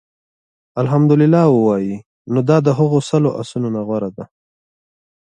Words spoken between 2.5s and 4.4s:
د هغو سلو آسونو نه غوره دي